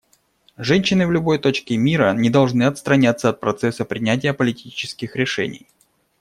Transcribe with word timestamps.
Женщины 0.57 1.05
в 1.05 1.11
любой 1.11 1.37
точке 1.37 1.77
мира 1.77 2.11
не 2.13 2.31
должны 2.31 2.63
отстраняться 2.63 3.29
от 3.29 3.39
процесса 3.39 3.85
принятия 3.85 4.33
политических 4.33 5.15
решений. 5.15 5.67